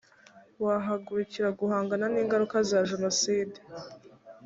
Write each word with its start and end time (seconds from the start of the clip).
wahagurukira 0.63 1.49
guhangana 1.59 2.05
n’ingaruka 2.13 2.57
za 2.69 2.79
jenoside 2.89 3.57